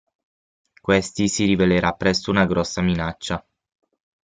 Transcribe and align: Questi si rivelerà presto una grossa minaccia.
Questi 0.81 1.27
si 1.27 1.45
rivelerà 1.45 1.93
presto 1.93 2.31
una 2.31 2.47
grossa 2.47 2.81
minaccia. 2.81 3.45